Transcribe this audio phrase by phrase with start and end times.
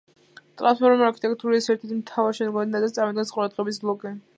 [0.61, 4.19] ტრანსფორმერული არქიტექტურის ერთ-ერთ მთავარ შემადგენელ ნაწილს, წარმოადგენს ყურადღების ბლოკი